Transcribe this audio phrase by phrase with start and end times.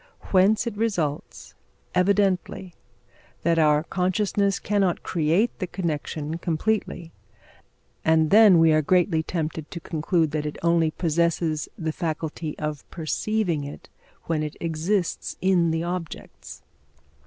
[0.31, 1.53] Whence it results,
[1.93, 2.73] evidently,
[3.43, 7.11] that our consciousness cannot create the connection completely,
[8.03, 12.83] and then we are greatly tempted to conclude that it only possesses the faculty of
[12.89, 13.89] perceiving it
[14.23, 16.63] when it exists in the objects.